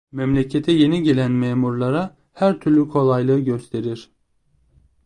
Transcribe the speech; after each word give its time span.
Memlekete 0.11 0.71
yeni 0.71 1.03
gelen 1.03 1.31
memurlara 1.31 2.17
her 2.33 2.59
türlü 2.59 2.87
kolaylığı 2.89 3.39
gösterir… 3.39 4.11